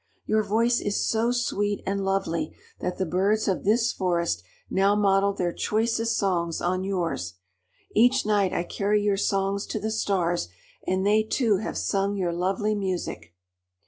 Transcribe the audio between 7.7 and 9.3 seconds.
Each night I carry your